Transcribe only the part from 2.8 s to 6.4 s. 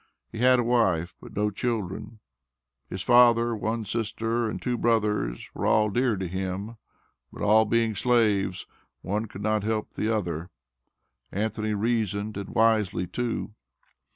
His father, one sister, and two brothers were all dear to